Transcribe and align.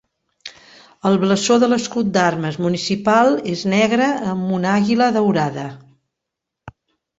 El 1.09 1.19
blasó 1.23 1.57
de 1.63 1.69
l'escut 1.73 2.09
d'armes 2.15 2.57
municipal 2.65 3.31
és 3.53 3.63
negre 3.75 4.09
amb 4.33 4.57
un 4.59 4.67
àguila 4.73 5.13
daurada. 5.21 5.71